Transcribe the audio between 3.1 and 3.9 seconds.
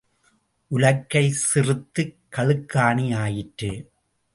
ஆயிற்று.